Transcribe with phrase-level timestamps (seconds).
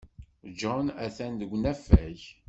[0.59, 2.19] John atan deg unafag.